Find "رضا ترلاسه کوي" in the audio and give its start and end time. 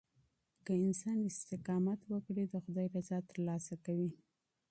2.95-4.11